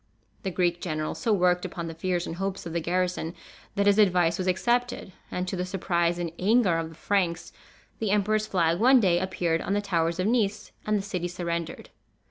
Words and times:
The 0.41 0.49
Greek 0.49 0.81
general 0.81 1.13
so 1.13 1.31
worked 1.31 1.63
upon 1.63 1.85
the 1.87 1.93
fears 1.93 2.25
and 2.25 2.37
hopes 2.37 2.65
of 2.65 2.73
the 2.73 2.79
garrison, 2.79 3.35
that 3.75 3.85
his 3.85 3.99
advice 3.99 4.39
was 4.39 4.47
accepted; 4.47 5.13
and, 5.29 5.47
to 5.47 5.55
the 5.55 5.63
surprise 5.63 6.17
and 6.17 6.31
anger 6.39 6.79
of 6.79 6.89
the 6.89 6.95
Franks, 6.95 7.53
the 7.99 8.09
emperor's 8.09 8.47
flag 8.47 8.79
one 8.79 8.99
day 8.99 9.19
appeared 9.19 9.61
on 9.61 9.73
the 9.73 9.79
towers 9.79 10.19
of 10.19 10.25
Nice, 10.25 10.71
and 10.87 10.97
the 10.97 11.03
city 11.03 11.27
surrendered. 11.27 11.91